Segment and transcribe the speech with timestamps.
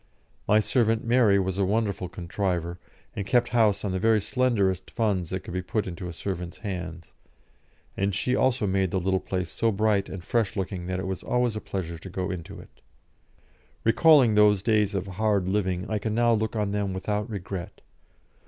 [0.47, 2.79] My servant Mary was a wonderful contriver,
[3.15, 6.57] and kept house on the very slenderest funds that could be put into a servant's
[6.57, 7.13] hands,
[7.95, 11.21] and she also made the little place so bright and fresh looking that it was
[11.21, 12.81] always a pleasure to go into it.
[13.83, 17.81] Recalling those days of "hard living," I can now look on them without regret.